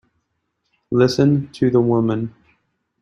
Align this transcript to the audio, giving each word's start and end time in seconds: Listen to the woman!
Listen 0.89 1.49
to 1.49 1.69
the 1.69 1.79
woman! 1.79 2.33